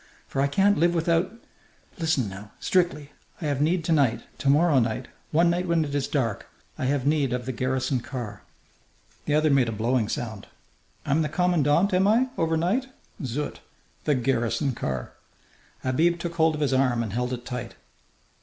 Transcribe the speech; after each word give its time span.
For 0.27 0.41
I 0.41 0.47
can't 0.47 0.79
live 0.79 0.95
without 0.95 1.31
Listen, 1.99 2.27
now! 2.27 2.53
Strictly! 2.59 3.11
I 3.39 3.45
have 3.45 3.61
need 3.61 3.83
to 3.83 3.91
night 3.91 4.23
to 4.39 4.49
morrow 4.49 4.79
night 4.79 5.09
one 5.29 5.51
night 5.51 5.67
when 5.67 5.85
it 5.85 5.93
is 5.93 6.07
dark 6.07 6.47
I 6.75 6.85
have 6.85 7.05
need 7.05 7.33
of 7.33 7.45
the 7.45 7.51
garrison 7.51 7.99
car." 7.99 8.41
The 9.25 9.35
other 9.35 9.51
made 9.51 9.69
a 9.69 9.71
blowing 9.71 10.09
sound. 10.09 10.47
"I'm 11.05 11.21
the 11.21 11.29
commandant, 11.29 11.93
am 11.93 12.07
I, 12.07 12.29
overnight? 12.35 12.87
Zut! 13.23 13.59
The 14.05 14.15
garrison 14.15 14.73
car!" 14.73 15.13
Habib 15.83 16.17
took 16.17 16.33
hold 16.33 16.55
of 16.55 16.61
his 16.61 16.73
arm 16.73 17.03
and 17.03 17.13
held 17.13 17.31
it 17.31 17.45
tight. 17.45 17.75